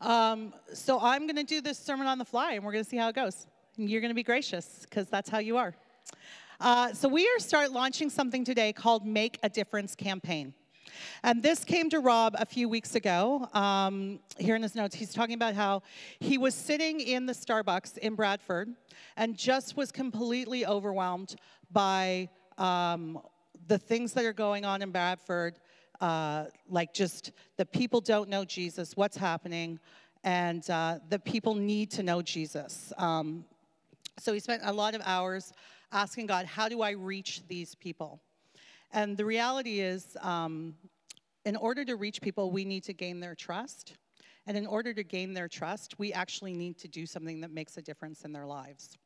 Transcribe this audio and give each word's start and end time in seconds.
Um, 0.00 0.54
so 0.72 1.00
I'm 1.00 1.26
going 1.26 1.36
to 1.36 1.42
do 1.42 1.60
this 1.60 1.78
sermon 1.78 2.06
on 2.06 2.18
the 2.18 2.24
fly, 2.24 2.52
and 2.52 2.64
we're 2.64 2.72
going 2.72 2.84
to 2.84 2.88
see 2.88 2.96
how 2.96 3.08
it 3.08 3.14
goes. 3.14 3.46
And 3.76 3.90
you're 3.90 4.00
going 4.00 4.10
to 4.10 4.14
be 4.14 4.22
gracious 4.22 4.80
because 4.88 5.08
that's 5.08 5.28
how 5.28 5.38
you 5.38 5.56
are. 5.56 5.74
Uh, 6.60 6.92
so 6.92 7.08
we 7.08 7.28
are 7.28 7.38
start 7.38 7.72
launching 7.72 8.10
something 8.10 8.44
today 8.44 8.72
called 8.72 9.06
Make 9.06 9.38
a 9.42 9.48
Difference 9.48 9.94
campaign. 9.94 10.54
And 11.22 11.42
this 11.42 11.64
came 11.64 11.90
to 11.90 12.00
Rob 12.00 12.34
a 12.38 12.46
few 12.46 12.68
weeks 12.68 12.94
ago. 12.94 13.48
Um, 13.52 14.20
here 14.38 14.56
in 14.56 14.62
his 14.62 14.74
notes, 14.74 14.94
he's 14.94 15.12
talking 15.12 15.34
about 15.34 15.54
how 15.54 15.82
he 16.18 16.38
was 16.38 16.54
sitting 16.54 17.00
in 17.00 17.26
the 17.26 17.32
Starbucks 17.32 17.98
in 17.98 18.14
Bradford 18.14 18.70
and 19.16 19.36
just 19.36 19.76
was 19.76 19.92
completely 19.92 20.66
overwhelmed 20.66 21.36
by 21.70 22.28
um, 22.56 23.20
the 23.66 23.78
things 23.78 24.12
that 24.14 24.24
are 24.24 24.32
going 24.32 24.64
on 24.64 24.82
in 24.82 24.90
Bradford, 24.90 25.58
uh, 26.00 26.46
like 26.68 26.92
just 26.94 27.32
the 27.56 27.66
people 27.66 28.00
don't 28.00 28.28
know 28.28 28.44
Jesus, 28.44 28.96
what's 28.96 29.16
happening, 29.16 29.78
and 30.24 30.68
uh, 30.70 30.98
the 31.08 31.18
people 31.18 31.54
need 31.54 31.90
to 31.92 32.02
know 32.02 32.22
Jesus. 32.22 32.92
Um, 32.96 33.44
so 34.18 34.32
he 34.32 34.40
spent 34.40 34.62
a 34.64 34.72
lot 34.72 34.94
of 34.94 35.02
hours 35.04 35.52
asking 35.92 36.26
God, 36.26 36.46
how 36.46 36.68
do 36.68 36.82
I 36.82 36.90
reach 36.90 37.42
these 37.48 37.74
people? 37.74 38.20
And 38.92 39.16
the 39.16 39.24
reality 39.24 39.80
is, 39.80 40.16
um, 40.22 40.74
in 41.44 41.56
order 41.56 41.84
to 41.84 41.96
reach 41.96 42.20
people, 42.20 42.50
we 42.50 42.64
need 42.64 42.84
to 42.84 42.92
gain 42.92 43.20
their 43.20 43.34
trust. 43.34 43.94
And 44.46 44.56
in 44.56 44.66
order 44.66 44.94
to 44.94 45.04
gain 45.04 45.34
their 45.34 45.48
trust, 45.48 45.98
we 45.98 46.12
actually 46.12 46.54
need 46.54 46.78
to 46.78 46.88
do 46.88 47.06
something 47.06 47.40
that 47.42 47.50
makes 47.50 47.76
a 47.76 47.82
difference 47.82 48.24
in 48.24 48.32
their 48.32 48.46
lives. 48.46 48.96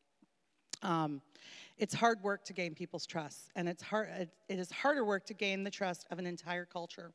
Um, 0.82 1.20
it's 1.78 1.94
hard 1.94 2.22
work 2.22 2.44
to 2.44 2.52
gain 2.52 2.74
people's 2.74 3.06
trust, 3.06 3.50
and 3.56 3.68
it's 3.68 3.82
hard, 3.82 4.08
it 4.48 4.58
is 4.58 4.70
harder 4.70 5.04
work 5.04 5.26
to 5.26 5.34
gain 5.34 5.64
the 5.64 5.70
trust 5.70 6.06
of 6.10 6.18
an 6.18 6.26
entire 6.26 6.64
culture. 6.64 7.12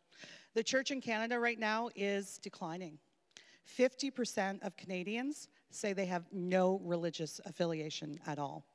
The 0.55 0.63
church 0.63 0.91
in 0.91 1.01
Canada 1.01 1.39
right 1.39 1.59
now 1.59 1.89
is 1.95 2.39
declining. 2.39 2.97
50% 3.77 4.65
of 4.65 4.75
Canadians 4.77 5.49
say 5.69 5.93
they 5.93 6.05
have 6.05 6.25
no 6.31 6.81
religious 6.83 7.39
affiliation 7.45 8.19
at 8.25 8.39
all. 8.39 8.65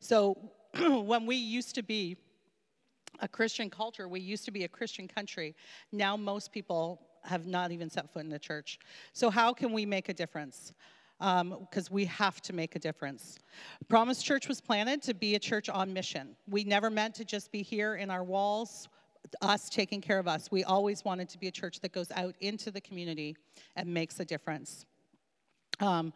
So 0.00 0.36
when 0.78 1.26
we 1.26 1.36
used 1.36 1.74
to 1.74 1.82
be 1.82 2.16
a 3.20 3.28
Christian 3.28 3.70
culture, 3.70 4.08
we 4.08 4.20
used 4.20 4.44
to 4.44 4.50
be 4.50 4.64
a 4.64 4.68
Christian 4.68 5.08
country, 5.08 5.54
now 5.90 6.16
most 6.16 6.52
people 6.52 7.00
have 7.24 7.46
not 7.46 7.70
even 7.70 7.88
set 7.88 8.12
foot 8.12 8.24
in 8.24 8.30
the 8.30 8.38
church. 8.38 8.78
So, 9.12 9.30
how 9.30 9.52
can 9.52 9.72
we 9.72 9.86
make 9.86 10.08
a 10.08 10.14
difference? 10.14 10.72
Because 11.22 11.88
um, 11.88 11.94
we 11.94 12.04
have 12.06 12.40
to 12.42 12.52
make 12.52 12.74
a 12.74 12.80
difference. 12.80 13.38
Promise 13.88 14.24
Church 14.24 14.48
was 14.48 14.60
planted 14.60 15.00
to 15.02 15.14
be 15.14 15.36
a 15.36 15.38
church 15.38 15.68
on 15.68 15.92
mission. 15.92 16.34
We 16.48 16.64
never 16.64 16.90
meant 16.90 17.14
to 17.16 17.24
just 17.24 17.52
be 17.52 17.62
here 17.62 17.94
in 17.94 18.10
our 18.10 18.24
walls, 18.24 18.88
us 19.40 19.68
taking 19.68 20.00
care 20.00 20.18
of 20.18 20.26
us. 20.26 20.50
We 20.50 20.64
always 20.64 21.04
wanted 21.04 21.28
to 21.28 21.38
be 21.38 21.46
a 21.46 21.52
church 21.52 21.78
that 21.80 21.92
goes 21.92 22.10
out 22.10 22.34
into 22.40 22.72
the 22.72 22.80
community 22.80 23.36
and 23.76 23.86
makes 23.94 24.18
a 24.18 24.24
difference. 24.24 24.84
Um, 25.78 26.12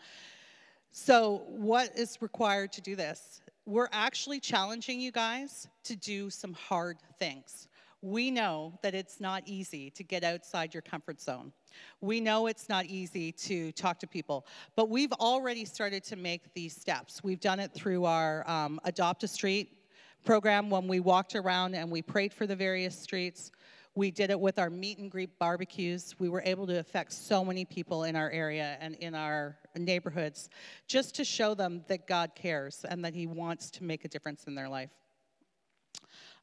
so, 0.91 1.45
what 1.47 1.97
is 1.97 2.19
required 2.21 2.73
to 2.73 2.81
do 2.81 2.97
this? 2.97 3.41
We're 3.65 3.89
actually 3.93 4.41
challenging 4.41 4.99
you 4.99 5.13
guys 5.13 5.69
to 5.85 5.95
do 5.95 6.31
some 6.31 6.53
hard 6.53 6.99
things. 7.21 7.69
We 8.03 8.31
know 8.31 8.79
that 8.83 8.95
it's 8.95 9.21
not 9.21 9.43
easy 9.47 9.91
to 9.91 10.05
get 10.05 10.23
outside 10.23 10.75
your 10.75 10.83
comfort 10.83 11.21
zone. 11.21 11.53
We 12.01 12.21
know 12.21 12.47
it's 12.47 12.69
not 12.69 12.87
easy 12.87 13.33
to 13.33 13.73
talk 13.73 13.99
to 14.01 14.07
people, 14.07 14.47
but 14.77 14.91
we've 14.91 15.13
already 15.15 15.65
started 15.65 16.05
to 16.05 16.17
make 16.17 16.55
these 16.55 16.77
steps. 16.77 17.25
We've 17.25 17.41
done 17.41 17.59
it 17.59 17.73
through 17.73 18.05
our 18.05 18.49
um, 18.49 18.81
Adopt 18.85 19.25
a 19.25 19.29
Street 19.29 19.77
program 20.25 20.71
when 20.71 20.89
we 20.89 21.01
walked 21.01 21.37
around 21.37 21.75
and 21.75 21.91
we 21.91 22.03
prayed 22.03 22.35
for 22.35 22.47
the 22.47 22.57
various 22.57 22.99
streets. 22.99 23.51
We 23.95 24.11
did 24.11 24.31
it 24.31 24.39
with 24.39 24.59
our 24.59 24.69
meet 24.69 24.99
and 24.99 25.11
greet 25.11 25.39
barbecues. 25.39 26.15
We 26.19 26.29
were 26.29 26.43
able 26.45 26.67
to 26.67 26.79
affect 26.79 27.13
so 27.13 27.43
many 27.43 27.65
people 27.65 28.05
in 28.05 28.15
our 28.15 28.31
area 28.31 28.77
and 28.79 28.95
in 28.97 29.15
our 29.15 29.57
neighborhoods 29.75 30.51
just 30.87 31.15
to 31.15 31.25
show 31.25 31.55
them 31.55 31.83
that 31.89 32.07
God 32.07 32.33
cares 32.35 32.85
and 32.87 33.03
that 33.07 33.15
He 33.15 33.27
wants 33.27 33.71
to 33.71 33.85
make 33.85 34.05
a 34.05 34.09
difference 34.09 34.45
in 34.45 34.55
their 34.55 34.69
life. 34.69 34.91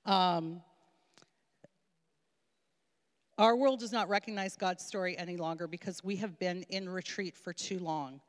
Um, 0.05 0.63
our 3.37 3.55
world 3.55 3.79
does 3.79 3.91
not 3.91 4.09
recognize 4.09 4.55
God's 4.55 4.85
story 4.85 5.17
any 5.17 5.37
longer 5.37 5.67
because 5.67 6.03
we 6.03 6.15
have 6.17 6.37
been 6.37 6.63
in 6.69 6.87
retreat 6.87 7.35
for 7.35 7.51
too 7.51 7.79
long. 7.79 8.21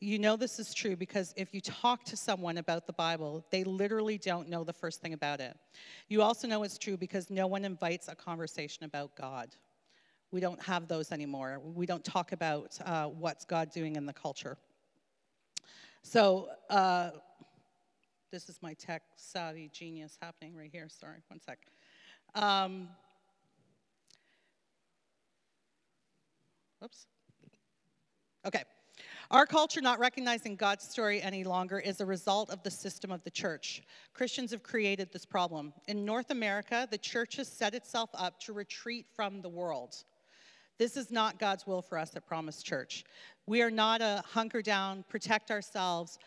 You 0.00 0.18
know 0.18 0.36
this 0.36 0.58
is 0.58 0.74
true 0.74 0.96
because 0.96 1.34
if 1.36 1.52
you 1.52 1.60
talk 1.60 2.04
to 2.04 2.16
someone 2.16 2.58
about 2.58 2.86
the 2.86 2.92
Bible, 2.92 3.44
they 3.50 3.64
literally 3.64 4.18
don't 4.18 4.48
know 4.48 4.64
the 4.64 4.72
first 4.72 5.00
thing 5.00 5.12
about 5.12 5.40
it. 5.40 5.56
You 6.08 6.22
also 6.22 6.46
know 6.46 6.62
it's 6.62 6.78
true 6.78 6.96
because 6.96 7.30
no 7.30 7.46
one 7.46 7.64
invites 7.64 8.08
a 8.08 8.14
conversation 8.14 8.84
about 8.84 9.14
God. 9.16 9.48
We 10.30 10.40
don't 10.40 10.62
have 10.62 10.88
those 10.88 11.10
anymore. 11.10 11.60
We 11.64 11.86
don't 11.86 12.04
talk 12.04 12.32
about 12.32 12.78
uh, 12.84 13.06
what's 13.06 13.44
God 13.44 13.70
doing 13.72 13.96
in 13.96 14.06
the 14.06 14.12
culture. 14.12 14.56
So, 16.02 16.48
uh, 16.70 17.10
this 18.30 18.48
is 18.48 18.58
my 18.60 18.74
tech 18.74 19.02
savvy 19.16 19.70
genius 19.72 20.18
happening 20.20 20.54
right 20.54 20.70
here. 20.70 20.88
Sorry, 20.88 21.18
one 21.28 21.40
sec. 21.40 21.58
Um, 22.34 22.88
Oops. 26.84 27.06
Okay. 28.46 28.62
Our 29.30 29.44
culture 29.44 29.82
not 29.82 29.98
recognizing 29.98 30.56
God's 30.56 30.88
story 30.88 31.20
any 31.20 31.44
longer 31.44 31.78
is 31.78 32.00
a 32.00 32.06
result 32.06 32.50
of 32.50 32.62
the 32.62 32.70
system 32.70 33.10
of 33.10 33.22
the 33.24 33.30
church. 33.30 33.82
Christians 34.14 34.52
have 34.52 34.62
created 34.62 35.12
this 35.12 35.26
problem. 35.26 35.74
In 35.86 36.04
North 36.04 36.30
America, 36.30 36.88
the 36.90 36.96
church 36.96 37.36
has 37.36 37.46
set 37.46 37.74
itself 37.74 38.08
up 38.14 38.40
to 38.40 38.54
retreat 38.54 39.06
from 39.14 39.42
the 39.42 39.48
world. 39.48 39.96
This 40.78 40.96
is 40.96 41.10
not 41.10 41.38
God's 41.38 41.66
will 41.66 41.82
for 41.82 41.98
us 41.98 42.16
at 42.16 42.26
Promise 42.26 42.62
Church. 42.62 43.04
We 43.46 43.60
are 43.60 43.70
not 43.70 44.00
a 44.00 44.22
hunker 44.24 44.62
down, 44.62 45.04
protect 45.08 45.50
ourselves, 45.50 46.18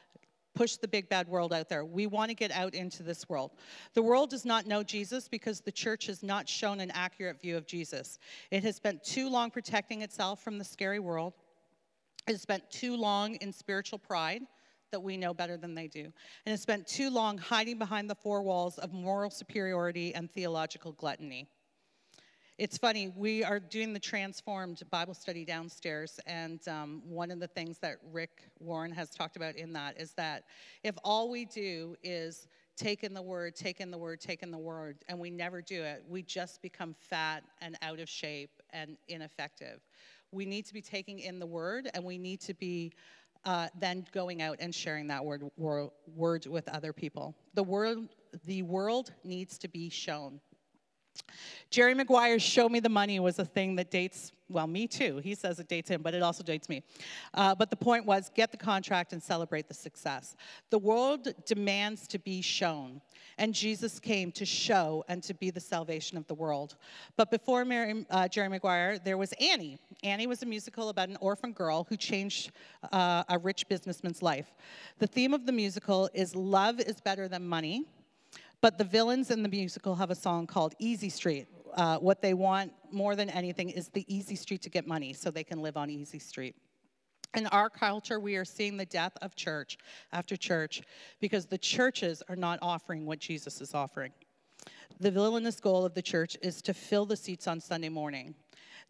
push 0.53 0.75
the 0.75 0.87
big 0.87 1.09
bad 1.09 1.27
world 1.27 1.53
out 1.53 1.69
there. 1.69 1.85
We 1.85 2.07
want 2.07 2.29
to 2.29 2.35
get 2.35 2.51
out 2.51 2.73
into 2.73 3.03
this 3.03 3.27
world. 3.29 3.51
The 3.93 4.01
world 4.01 4.29
does 4.29 4.45
not 4.45 4.65
know 4.65 4.83
Jesus 4.83 5.27
because 5.27 5.61
the 5.61 5.71
church 5.71 6.07
has 6.07 6.23
not 6.23 6.47
shown 6.47 6.79
an 6.79 6.91
accurate 6.91 7.41
view 7.41 7.57
of 7.57 7.65
Jesus. 7.65 8.19
It 8.51 8.63
has 8.63 8.75
spent 8.75 9.03
too 9.03 9.29
long 9.29 9.51
protecting 9.51 10.01
itself 10.01 10.43
from 10.43 10.57
the 10.57 10.63
scary 10.63 10.99
world. 10.99 11.33
It 12.27 12.33
has 12.33 12.41
spent 12.41 12.69
too 12.69 12.95
long 12.95 13.35
in 13.35 13.51
spiritual 13.51 13.99
pride 13.99 14.41
that 14.91 14.99
we 14.99 15.17
know 15.17 15.33
better 15.33 15.57
than 15.57 15.73
they 15.73 15.87
do. 15.87 16.03
And 16.03 16.13
it 16.45 16.51
has 16.51 16.61
spent 16.61 16.85
too 16.85 17.09
long 17.09 17.37
hiding 17.37 17.79
behind 17.79 18.09
the 18.09 18.15
four 18.15 18.43
walls 18.43 18.77
of 18.77 18.91
moral 18.91 19.29
superiority 19.29 20.13
and 20.13 20.29
theological 20.29 20.91
gluttony. 20.91 21.47
It's 22.61 22.77
funny, 22.77 23.11
we 23.15 23.43
are 23.43 23.59
doing 23.59 23.91
the 23.91 23.99
transformed 23.99 24.83
Bible 24.91 25.15
study 25.15 25.43
downstairs, 25.43 26.19
and 26.27 26.59
um, 26.67 27.01
one 27.09 27.31
of 27.31 27.39
the 27.39 27.47
things 27.47 27.79
that 27.79 27.95
Rick 28.13 28.43
Warren 28.59 28.91
has 28.91 29.09
talked 29.09 29.35
about 29.35 29.55
in 29.55 29.73
that 29.73 29.99
is 29.99 30.11
that 30.11 30.43
if 30.83 30.93
all 31.03 31.31
we 31.31 31.45
do 31.45 31.95
is 32.03 32.47
take 32.77 33.03
in 33.03 33.15
the 33.15 33.21
word, 33.23 33.55
take 33.55 33.81
in 33.81 33.89
the 33.89 33.97
word, 33.97 34.21
take 34.21 34.43
in 34.43 34.51
the 34.51 34.59
word, 34.59 34.97
and 35.09 35.17
we 35.17 35.31
never 35.31 35.59
do 35.59 35.81
it, 35.81 36.03
we 36.07 36.21
just 36.21 36.61
become 36.61 36.93
fat 36.99 37.41
and 37.61 37.79
out 37.81 37.99
of 37.99 38.07
shape 38.07 38.61
and 38.71 38.95
ineffective. 39.07 39.79
We 40.31 40.45
need 40.45 40.67
to 40.67 40.73
be 40.75 40.83
taking 40.83 41.17
in 41.17 41.39
the 41.39 41.47
word, 41.47 41.89
and 41.95 42.03
we 42.03 42.19
need 42.19 42.41
to 42.41 42.53
be 42.53 42.91
uh, 43.43 43.69
then 43.79 44.05
going 44.11 44.43
out 44.43 44.57
and 44.59 44.73
sharing 44.73 45.07
that 45.07 45.25
word, 45.25 45.49
word, 45.57 45.89
word 46.15 46.45
with 46.45 46.69
other 46.69 46.93
people. 46.93 47.33
The, 47.55 47.63
word, 47.63 48.09
the 48.45 48.61
world 48.61 49.13
needs 49.23 49.57
to 49.57 49.67
be 49.67 49.89
shown. 49.89 50.39
Jerry 51.71 51.93
Maguire's 51.93 52.41
Show 52.41 52.67
Me 52.67 52.81
the 52.81 52.89
Money 52.89 53.21
was 53.21 53.39
a 53.39 53.45
thing 53.45 53.75
that 53.77 53.89
dates, 53.89 54.33
well, 54.49 54.67
me 54.67 54.87
too. 54.87 55.19
He 55.19 55.33
says 55.35 55.57
it 55.57 55.69
dates 55.69 55.89
him, 55.89 56.01
but 56.01 56.13
it 56.13 56.21
also 56.21 56.43
dates 56.43 56.67
me. 56.67 56.83
Uh, 57.33 57.55
but 57.55 57.69
the 57.69 57.77
point 57.77 58.05
was 58.05 58.29
get 58.35 58.51
the 58.51 58.57
contract 58.57 59.13
and 59.13 59.23
celebrate 59.23 59.69
the 59.69 59.73
success. 59.73 60.35
The 60.69 60.77
world 60.77 61.29
demands 61.45 62.07
to 62.07 62.19
be 62.19 62.41
shown, 62.41 62.99
and 63.37 63.53
Jesus 63.53 64.01
came 64.01 64.33
to 64.33 64.45
show 64.45 65.05
and 65.07 65.23
to 65.23 65.33
be 65.33 65.49
the 65.49 65.61
salvation 65.61 66.17
of 66.17 66.27
the 66.27 66.33
world. 66.33 66.75
But 67.15 67.31
before 67.31 67.63
Mary, 67.63 68.05
uh, 68.09 68.27
Jerry 68.27 68.49
Maguire, 68.49 68.99
there 68.99 69.17
was 69.17 69.33
Annie. 69.39 69.77
Annie 70.03 70.27
was 70.27 70.43
a 70.43 70.45
musical 70.45 70.89
about 70.89 71.07
an 71.07 71.17
orphan 71.21 71.53
girl 71.53 71.85
who 71.87 71.95
changed 71.95 72.51
uh, 72.91 73.23
a 73.29 73.37
rich 73.37 73.69
businessman's 73.69 74.21
life. 74.21 74.51
The 74.99 75.07
theme 75.07 75.33
of 75.33 75.45
the 75.45 75.53
musical 75.53 76.09
is 76.13 76.35
love 76.35 76.81
is 76.81 76.99
better 76.99 77.29
than 77.29 77.47
money 77.47 77.85
but 78.61 78.77
the 78.77 78.83
villains 78.83 79.31
in 79.31 79.43
the 79.43 79.49
musical 79.49 79.95
have 79.95 80.11
a 80.11 80.15
song 80.15 80.47
called 80.47 80.75
Easy 80.79 81.09
Street. 81.09 81.47
Uh, 81.73 81.97
what 81.97 82.21
they 82.21 82.33
want 82.33 82.71
more 82.91 83.15
than 83.15 83.29
anything 83.29 83.69
is 83.69 83.89
the 83.89 84.05
easy 84.13 84.35
street 84.35 84.61
to 84.61 84.69
get 84.69 84.87
money 84.87 85.13
so 85.13 85.31
they 85.31 85.43
can 85.43 85.61
live 85.61 85.77
on 85.77 85.89
Easy 85.89 86.19
Street. 86.19 86.55
In 87.33 87.47
our 87.47 87.69
culture, 87.69 88.19
we 88.19 88.35
are 88.35 88.45
seeing 88.45 88.75
the 88.77 88.85
death 88.85 89.13
of 89.21 89.35
church 89.35 89.77
after 90.11 90.35
church 90.35 90.81
because 91.21 91.45
the 91.45 91.57
churches 91.57 92.21
are 92.27 92.35
not 92.35 92.59
offering 92.61 93.05
what 93.05 93.19
Jesus 93.19 93.61
is 93.61 93.73
offering. 93.73 94.11
The 94.99 95.09
villainous 95.09 95.59
goal 95.59 95.85
of 95.85 95.93
the 95.93 96.01
church 96.01 96.37
is 96.41 96.61
to 96.63 96.73
fill 96.73 97.05
the 97.05 97.15
seats 97.15 97.47
on 97.47 97.59
Sunday 97.61 97.89
morning. 97.89 98.35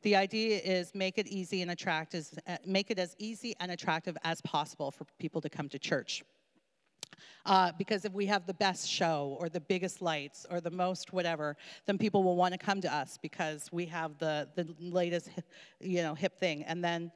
The 0.02 0.16
idea 0.16 0.58
is 0.58 0.94
make 0.96 1.20
it 1.20 1.28
easy 1.28 1.62
and 1.62 1.72
attractive, 1.72 2.28
uh, 2.48 2.58
make 2.66 2.90
it 2.90 2.98
as 2.98 3.16
easy 3.20 3.56
and 3.60 3.72
attractive 3.72 4.18
as 4.24 4.42
possible 4.42 4.90
for 4.90 5.06
people 5.20 5.40
to 5.42 5.50
come 5.50 5.70
to 5.70 5.78
church. 5.78 6.24
Uh, 7.46 7.72
because 7.78 8.06
if 8.06 8.14
we 8.14 8.26
have 8.26 8.46
the 8.46 8.54
best 8.54 8.90
show 8.90 9.38
or 9.40 9.50
the 9.50 9.62
biggest 9.62 10.02
lights 10.02 10.46
or 10.50 10.62
the 10.62 10.72
most 10.72 11.14
whatever, 11.14 11.56
then 11.86 11.98
people 11.98 12.24
will 12.24 12.36
want 12.36 12.54
to 12.54 12.58
come 12.58 12.82
to 12.82 12.94
us 12.94 13.18
because 13.22 13.70
we 13.72 13.86
have 13.86 14.18
the, 14.18 14.48
the 14.56 14.68
latest, 14.80 15.30
you 15.80 16.02
know, 16.02 16.14
hip 16.16 16.38
thing. 16.40 16.64
And 16.64 16.84
then 16.84 17.12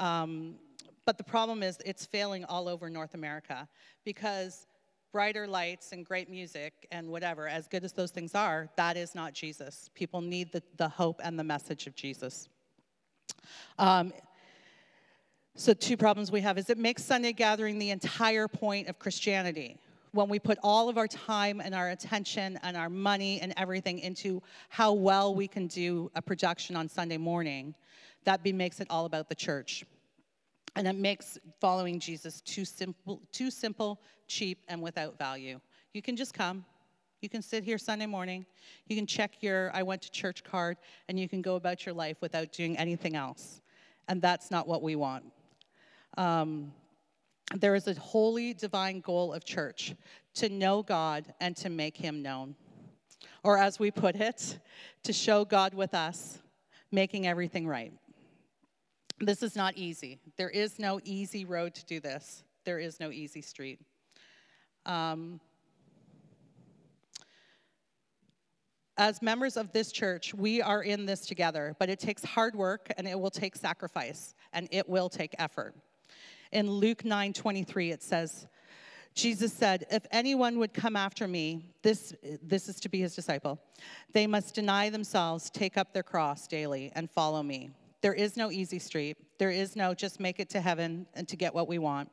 Um, 0.00 0.56
but 1.04 1.18
the 1.18 1.24
problem 1.24 1.62
is 1.62 1.78
it's 1.84 2.06
failing 2.06 2.44
all 2.44 2.68
over 2.68 2.88
North 2.88 3.14
America 3.14 3.68
because 4.04 4.66
brighter 5.12 5.46
lights 5.46 5.92
and 5.92 6.06
great 6.06 6.28
music 6.30 6.72
and 6.90 7.08
whatever, 7.10 7.48
as 7.48 7.68
good 7.68 7.84
as 7.84 7.92
those 7.92 8.12
things 8.12 8.34
are, 8.34 8.68
that 8.76 8.96
is 8.96 9.14
not 9.14 9.34
Jesus. 9.34 9.90
People 9.94 10.20
need 10.20 10.52
the, 10.52 10.62
the 10.76 10.88
hope 10.88 11.20
and 11.24 11.38
the 11.38 11.44
message 11.44 11.86
of 11.86 11.94
Jesus. 11.94 12.48
Um, 13.78 14.12
so, 15.56 15.74
two 15.74 15.96
problems 15.96 16.32
we 16.32 16.40
have 16.40 16.58
is 16.58 16.70
it 16.70 16.78
makes 16.78 17.04
Sunday 17.04 17.32
gathering 17.32 17.78
the 17.78 17.90
entire 17.90 18.48
point 18.48 18.88
of 18.88 18.98
Christianity. 18.98 19.76
When 20.12 20.28
we 20.28 20.38
put 20.38 20.58
all 20.62 20.88
of 20.88 20.96
our 20.96 21.06
time 21.06 21.60
and 21.60 21.74
our 21.74 21.90
attention 21.90 22.58
and 22.62 22.76
our 22.76 22.88
money 22.88 23.40
and 23.40 23.52
everything 23.56 23.98
into 23.98 24.42
how 24.68 24.92
well 24.92 25.34
we 25.34 25.46
can 25.46 25.66
do 25.66 26.10
a 26.14 26.22
production 26.22 26.76
on 26.76 26.88
Sunday 26.88 27.18
morning, 27.18 27.74
that 28.24 28.42
be, 28.42 28.52
makes 28.52 28.80
it 28.80 28.86
all 28.90 29.04
about 29.04 29.28
the 29.28 29.34
church. 29.34 29.84
And 30.76 30.88
it 30.88 30.96
makes 30.96 31.38
following 31.60 32.00
Jesus 32.00 32.40
too 32.40 32.64
simple, 32.64 33.20
too 33.30 33.50
simple, 33.50 34.00
cheap, 34.28 34.64
and 34.68 34.80
without 34.80 35.18
value. 35.18 35.60
You 35.92 36.02
can 36.02 36.16
just 36.16 36.32
come. 36.32 36.64
You 37.20 37.28
can 37.28 37.42
sit 37.42 37.64
here 37.64 37.76
Sunday 37.76 38.06
morning. 38.06 38.46
You 38.86 38.96
can 38.96 39.06
check 39.06 39.42
your 39.42 39.70
I 39.74 39.82
went 39.82 40.02
to 40.02 40.10
church 40.10 40.42
card, 40.42 40.78
and 41.08 41.20
you 41.20 41.28
can 41.28 41.42
go 41.42 41.56
about 41.56 41.84
your 41.84 41.94
life 41.94 42.16
without 42.20 42.52
doing 42.52 42.78
anything 42.78 43.14
else. 43.14 43.60
And 44.08 44.22
that's 44.22 44.50
not 44.50 44.66
what 44.66 44.82
we 44.82 44.96
want. 44.96 45.24
Um, 46.20 46.74
there 47.54 47.74
is 47.74 47.88
a 47.88 47.94
holy 47.94 48.52
divine 48.52 49.00
goal 49.00 49.32
of 49.32 49.42
church 49.42 49.94
to 50.34 50.50
know 50.50 50.82
God 50.82 51.24
and 51.40 51.56
to 51.56 51.70
make 51.70 51.96
him 51.96 52.20
known. 52.20 52.56
Or 53.42 53.56
as 53.56 53.78
we 53.78 53.90
put 53.90 54.16
it, 54.16 54.58
to 55.04 55.14
show 55.14 55.46
God 55.46 55.72
with 55.72 55.94
us, 55.94 56.38
making 56.92 57.26
everything 57.26 57.66
right. 57.66 57.94
This 59.18 59.42
is 59.42 59.56
not 59.56 59.78
easy. 59.78 60.18
There 60.36 60.50
is 60.50 60.78
no 60.78 61.00
easy 61.04 61.46
road 61.46 61.74
to 61.76 61.86
do 61.86 62.00
this, 62.00 62.44
there 62.66 62.78
is 62.78 63.00
no 63.00 63.10
easy 63.10 63.40
street. 63.40 63.80
Um, 64.84 65.40
as 68.98 69.22
members 69.22 69.56
of 69.56 69.72
this 69.72 69.90
church, 69.90 70.34
we 70.34 70.60
are 70.60 70.82
in 70.82 71.06
this 71.06 71.24
together, 71.24 71.74
but 71.78 71.88
it 71.88 71.98
takes 71.98 72.22
hard 72.22 72.54
work 72.54 72.92
and 72.98 73.08
it 73.08 73.18
will 73.18 73.30
take 73.30 73.56
sacrifice 73.56 74.34
and 74.52 74.68
it 74.70 74.86
will 74.86 75.08
take 75.08 75.34
effort. 75.38 75.74
In 76.52 76.70
Luke 76.70 77.04
9 77.04 77.32
23, 77.32 77.90
it 77.90 78.02
says, 78.02 78.46
Jesus 79.14 79.52
said, 79.52 79.86
If 79.90 80.06
anyone 80.10 80.58
would 80.58 80.72
come 80.72 80.96
after 80.96 81.26
me, 81.26 81.64
this, 81.82 82.14
this 82.42 82.68
is 82.68 82.76
to 82.80 82.88
be 82.88 83.00
his 83.00 83.14
disciple, 83.14 83.60
they 84.12 84.26
must 84.26 84.54
deny 84.54 84.90
themselves, 84.90 85.50
take 85.50 85.76
up 85.76 85.92
their 85.92 86.02
cross 86.02 86.46
daily, 86.46 86.92
and 86.94 87.10
follow 87.10 87.42
me. 87.42 87.70
There 88.02 88.14
is 88.14 88.36
no 88.36 88.50
easy 88.50 88.78
street. 88.78 89.16
There 89.38 89.50
is 89.50 89.76
no 89.76 89.94
just 89.94 90.20
make 90.20 90.40
it 90.40 90.48
to 90.50 90.60
heaven 90.60 91.06
and 91.14 91.28
to 91.28 91.36
get 91.36 91.54
what 91.54 91.68
we 91.68 91.78
want. 91.78 92.08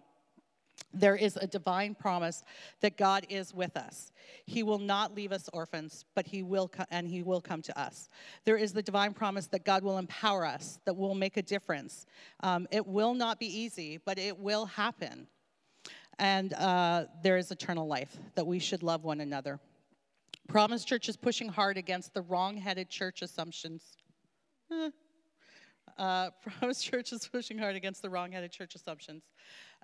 There 0.94 1.16
is 1.16 1.38
a 1.38 1.48
divine 1.48 1.96
promise 1.96 2.44
that 2.82 2.98
God 2.98 3.26
is 3.30 3.54
with 3.54 3.76
us. 3.78 4.12
He 4.46 4.64
will 4.64 4.80
not 4.80 5.14
leave 5.14 5.32
us 5.32 5.50
orphans, 5.54 6.06
but 6.16 6.26
he 6.26 6.44
will 6.44 6.70
co- 6.70 6.86
and 6.90 7.08
he 7.08 7.24
will 7.24 7.42
come 7.42 7.62
to 7.64 7.80
us. 7.80 8.10
There 8.46 8.58
is 8.58 8.74
the 8.74 8.82
divine 8.82 9.14
promise 9.14 9.48
that 9.48 9.66
God 9.66 9.84
will 9.84 9.98
empower 9.98 10.46
us, 10.46 10.80
that 10.86 10.96
will 10.96 11.16
make 11.16 11.38
a 11.38 11.42
difference. 11.42 12.06
Um, 12.42 12.68
it 12.72 12.86
will 12.86 13.14
not 13.14 13.40
be 13.40 13.48
easy, 13.48 14.00
but 14.04 14.18
it 14.18 14.38
will 14.38 14.66
happen. 14.66 15.28
And 16.20 16.54
uh, 16.54 17.06
there 17.22 17.38
is 17.38 17.52
eternal 17.52 17.88
life 17.88 18.18
that 18.36 18.48
we 18.48 18.60
should 18.60 18.82
love 18.82 19.04
one 19.04 19.22
another. 19.22 19.60
Promise 20.48 20.86
Church 20.86 21.10
is 21.10 21.18
pushing 21.18 21.50
hard 21.50 21.78
against 21.78 22.14
the 22.14 22.22
wrong-headed 22.22 22.90
church 22.90 23.22
assumptions. 23.22 23.98
Eh 24.72 24.90
uh, 25.98 26.30
Promise 26.60 26.82
Church 26.82 27.12
is 27.12 27.28
pushing 27.28 27.58
hard 27.58 27.76
against 27.76 28.02
the 28.02 28.10
wrong-headed 28.10 28.52
church 28.52 28.76
assumptions. 28.76 29.24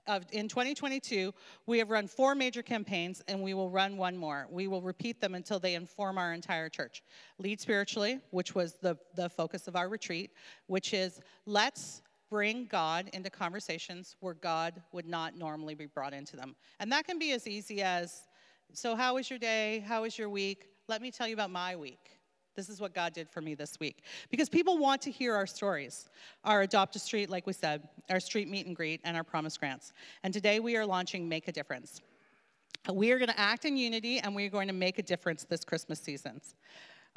Uh, 0.06 0.20
in 0.34 0.50
2022, 0.50 1.34
we 1.66 1.80
have 1.80 1.90
run 1.90 2.08
four 2.08 2.36
major 2.36 2.62
campaigns, 2.62 3.22
and 3.28 3.42
we 3.42 3.54
will 3.54 3.70
run 3.70 3.96
one 3.96 4.18
more. 4.18 4.48
We 4.50 4.68
will 4.68 4.82
repeat 4.82 5.22
them 5.22 5.34
until 5.34 5.60
they 5.60 5.76
inform 5.76 6.18
our 6.18 6.34
entire 6.34 6.68
church. 6.68 7.04
Lead 7.38 7.62
spiritually, 7.62 8.20
which 8.32 8.54
was 8.54 8.74
the, 8.82 8.98
the 9.16 9.30
focus 9.30 9.68
of 9.68 9.76
our 9.78 9.88
retreat, 9.88 10.32
which 10.68 10.94
is 10.94 11.22
let's 11.46 12.02
bring 12.30 12.66
God 12.66 13.10
into 13.14 13.30
conversations 13.30 14.18
where 14.20 14.34
God 14.34 14.82
would 14.92 15.08
not 15.08 15.38
normally 15.38 15.76
be 15.76 15.86
brought 15.86 16.14
into 16.14 16.36
them. 16.36 16.56
And 16.80 16.92
that 16.92 17.06
can 17.06 17.18
be 17.18 17.32
as 17.32 17.48
easy 17.48 17.82
as, 17.82 18.28
so 18.74 18.96
how 18.96 19.16
was 19.16 19.30
your 19.30 19.40
day? 19.40 19.86
How 19.88 20.02
was 20.02 20.18
your 20.18 20.30
week? 20.30 20.68
Let 20.90 21.02
me 21.02 21.12
tell 21.12 21.28
you 21.28 21.36
about 21.36 21.52
my 21.52 21.76
week. 21.76 22.20
This 22.56 22.70
is 22.70 22.80
what 22.80 22.94
God 22.94 23.14
did 23.14 23.30
for 23.30 23.42
me 23.42 23.56
this 23.56 23.80
week. 23.80 24.04
Because 24.30 24.50
people 24.50 24.78
want 24.78 25.02
to 25.04 25.12
hear 25.12 25.34
our 25.34 25.48
stories. 25.48 26.10
Our 26.44 26.62
Adopt 26.62 26.96
a 26.96 27.00
Street, 27.00 27.30
like 27.30 27.48
we 27.48 27.54
said, 27.54 27.88
our 28.10 28.20
street 28.20 28.48
meet 28.48 28.66
and 28.66 28.76
greet, 28.76 29.02
and 29.04 29.18
our 29.18 29.24
promise 29.24 29.58
grants. 29.58 29.94
And 30.24 30.34
today 30.34 30.60
we 30.60 30.78
are 30.78 30.86
launching 30.86 31.28
Make 31.28 31.48
a 31.48 31.52
Difference. 31.52 32.02
We 32.92 33.12
are 33.12 33.18
going 33.18 33.30
to 33.30 33.40
act 33.40 33.66
in 33.66 33.78
unity 33.78 34.20
and 34.20 34.36
we 34.36 34.46
are 34.46 34.50
going 34.50 34.68
to 34.68 34.74
make 34.74 35.00
a 35.00 35.04
difference 35.04 35.46
this 35.46 35.64
Christmas 35.64 36.00
season. 36.00 36.42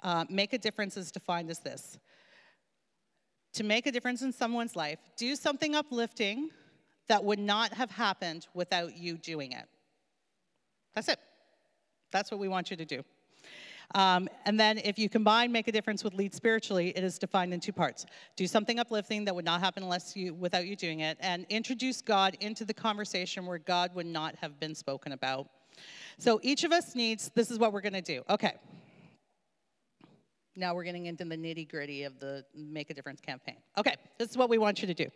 Uh, 0.03 0.25
make 0.31 0.53
a 0.53 0.59
difference 0.59 0.97
is 0.97 1.11
defined 1.11 1.50
as 1.50 1.59
this 1.59 1.99
to 3.56 3.65
make 3.65 3.87
a 3.87 3.91
difference 3.91 4.21
in 4.21 4.33
someone's 4.35 4.77
life, 4.77 4.99
do 5.17 5.35
something 5.35 5.75
uplifting 5.75 6.50
that 7.09 7.25
would 7.25 7.38
not 7.38 7.73
have 7.73 7.91
happened 7.91 8.47
without 8.53 8.99
you 8.99 9.17
doing 9.17 9.53
it. 9.53 9.65
That's 10.94 11.09
it. 11.09 11.19
That's 12.11 12.31
what 12.31 12.38
we 12.38 12.49
want 12.49 12.71
you 12.71 12.77
to 12.77 12.85
do. 12.85 13.03
Um, 13.94 14.29
and 14.44 14.59
then 14.59 14.79
if 14.79 14.99
you 14.99 15.09
combine 15.09 15.53
make 15.53 15.69
a 15.69 15.73
difference 15.73 16.03
with 16.03 16.15
lead 16.15 16.35
spiritually, 16.35 16.93
it 16.97 17.05
is 17.05 17.19
defined 17.19 17.55
in 17.55 17.61
two 17.61 17.73
parts. 17.73 18.06
Do 18.37 18.47
something 18.47 18.79
uplifting 18.79 19.25
that 19.25 19.35
would 19.35 19.44
not 19.44 19.61
happen 19.61 19.83
unless 19.83 20.17
you 20.17 20.35
without 20.35 20.67
you 20.67 20.77
doing 20.77 21.00
it, 21.00 21.17
and 21.21 21.47
introduce 21.49 22.03
God 22.03 22.37
into 22.41 22.65
the 22.65 22.75
conversation 22.75 23.47
where 23.47 23.59
God 23.59 23.94
would 23.94 24.06
not 24.06 24.35
have 24.37 24.59
been 24.59 24.75
spoken 24.75 25.12
about. 25.12 25.49
So 26.19 26.41
each 26.43 26.65
of 26.65 26.73
us 26.73 26.94
needs, 26.94 27.31
this 27.35 27.50
is 27.50 27.59
what 27.59 27.73
we're 27.73 27.83
gonna 27.83 28.03
do. 28.03 28.23
Okay. 28.29 28.55
Now 30.56 30.75
we're 30.75 30.85
getting 30.85 31.06
into 31.06 31.25
the 31.25 31.37
nitty 31.37 31.69
gritty 31.69 32.05
of 32.05 32.19
the 32.19 32.44
Make 32.55 32.91
a 32.91 32.94
Difference 32.94 33.21
campaign. 33.21 33.56
Okay, 33.77 33.94
this 34.19 34.31
is 34.31 34.38
what 34.38 34.49
we 34.49 34.56
want 34.56 34.81
you 34.81 34.87
to 34.87 34.94
do. 34.94 35.09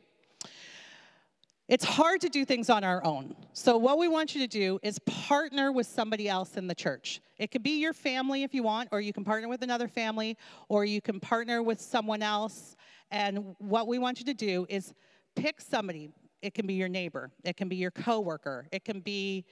It's 1.70 1.84
hard 1.84 2.20
to 2.22 2.28
do 2.28 2.44
things 2.44 2.68
on 2.68 2.82
our 2.82 3.00
own. 3.04 3.36
So, 3.52 3.76
what 3.76 3.96
we 3.96 4.08
want 4.08 4.34
you 4.34 4.40
to 4.40 4.48
do 4.48 4.80
is 4.82 4.98
partner 5.06 5.70
with 5.70 5.86
somebody 5.86 6.28
else 6.28 6.56
in 6.56 6.66
the 6.66 6.74
church. 6.74 7.20
It 7.38 7.52
could 7.52 7.62
be 7.62 7.78
your 7.78 7.92
family 7.92 8.42
if 8.42 8.52
you 8.52 8.64
want, 8.64 8.88
or 8.90 9.00
you 9.00 9.12
can 9.12 9.24
partner 9.24 9.48
with 9.48 9.62
another 9.62 9.86
family, 9.86 10.36
or 10.68 10.84
you 10.84 11.00
can 11.00 11.20
partner 11.20 11.62
with 11.62 11.80
someone 11.80 12.22
else. 12.22 12.74
And 13.12 13.54
what 13.58 13.86
we 13.86 14.00
want 14.00 14.18
you 14.18 14.26
to 14.26 14.34
do 14.34 14.66
is 14.68 14.94
pick 15.36 15.60
somebody. 15.60 16.10
It 16.42 16.54
can 16.54 16.66
be 16.66 16.74
your 16.74 16.88
neighbor, 16.88 17.30
it 17.44 17.56
can 17.56 17.68
be 17.68 17.76
your 17.76 17.92
coworker, 17.92 18.66
it 18.72 18.84
can 18.84 18.98
be 18.98 19.44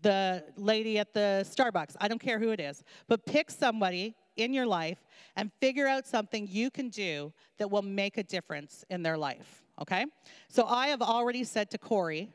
the 0.00 0.44
lady 0.56 0.98
at 0.98 1.12
the 1.12 1.46
Starbucks. 1.46 1.94
I 2.00 2.08
don't 2.08 2.20
care 2.20 2.38
who 2.38 2.52
it 2.52 2.60
is. 2.60 2.84
But 3.06 3.26
pick 3.26 3.50
somebody 3.50 4.14
in 4.38 4.54
your 4.54 4.66
life 4.66 5.04
and 5.36 5.52
figure 5.60 5.86
out 5.86 6.06
something 6.06 6.48
you 6.50 6.70
can 6.70 6.88
do 6.88 7.34
that 7.58 7.70
will 7.70 7.82
make 7.82 8.16
a 8.16 8.22
difference 8.22 8.82
in 8.88 9.02
their 9.02 9.18
life 9.18 9.65
okay? 9.80 10.06
So 10.48 10.64
I 10.66 10.88
have 10.88 11.02
already 11.02 11.44
said 11.44 11.70
to 11.70 11.78
Corey 11.78 12.30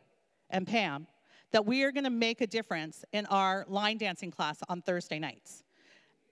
and 0.49 0.67
Pam 0.67 1.07
that 1.51 1.65
we 1.65 1.83
are 1.83 1.91
going 1.91 2.05
to 2.05 2.09
make 2.09 2.41
a 2.41 2.47
difference 2.47 3.03
in 3.11 3.25
our 3.27 3.65
line 3.67 3.97
dancing 3.97 4.31
class 4.31 4.59
on 4.69 4.81
Thursday 4.81 5.19
nights. 5.19 5.63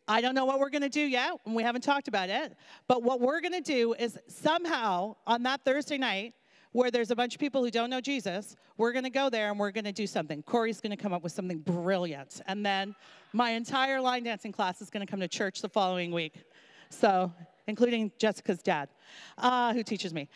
I 0.08 0.22
don't 0.22 0.34
know 0.34 0.46
what 0.46 0.60
we're 0.60 0.72
going 0.72 0.82
to 0.82 0.90
do 0.90 1.02
yet, 1.02 1.34
and 1.46 1.56
we 1.56 1.62
haven't 1.62 1.84
talked 1.84 2.08
about 2.08 2.30
it, 2.30 2.56
but 2.88 3.04
what 3.04 3.22
we're 3.22 3.42
going 3.42 3.54
to 3.54 3.62
do 3.62 3.94
is 3.94 4.18
somehow 4.28 5.16
on 5.28 5.44
that 5.44 5.64
Thursday 5.64 5.98
night, 6.00 6.34
where 6.72 6.92
there's 6.92 7.12
a 7.12 7.16
bunch 7.16 7.34
of 7.34 7.40
people 7.40 7.64
who 7.64 7.72
don't 7.72 7.90
know 7.90 8.02
Jesus, 8.02 8.56
we're 8.78 8.92
going 8.92 9.04
to 9.04 9.10
go 9.10 9.30
there 9.30 9.50
and 9.50 9.60
we're 9.60 9.72
going 9.72 9.86
to 9.86 9.92
do 9.92 10.06
something. 10.06 10.44
Corey's 10.44 10.80
going 10.80 10.96
to 10.96 11.02
come 11.02 11.14
up 11.14 11.24
with 11.24 11.32
something 11.32 11.60
brilliant. 11.60 12.42
And 12.48 12.66
then 12.66 12.96
my 13.34 13.52
entire 13.52 14.00
line 14.00 14.24
dancing 14.24 14.52
class 14.52 14.82
is 14.82 14.90
going 14.90 15.06
to 15.06 15.10
come 15.10 15.20
to 15.20 15.28
church 15.28 15.62
the 15.62 15.70
following 15.70 16.12
week. 16.12 16.44
So, 16.90 17.32
including 17.68 18.12
Jessica's 18.18 18.62
dad, 18.64 18.90
uh, 19.38 19.74
who 19.74 19.84
teaches 19.84 20.14
me. 20.14 20.28